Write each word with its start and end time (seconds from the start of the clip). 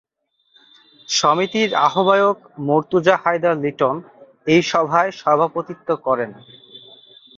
সমিতির 1.09 1.69
আহ্বায়ক 1.87 2.37
মর্তুজা 2.67 3.15
হায়দার 3.23 3.55
লিটন 3.63 3.95
এই 4.47 4.61
সভায় 4.71 5.11
সভাপতিত্ব 5.21 5.89
করেন। 6.05 6.31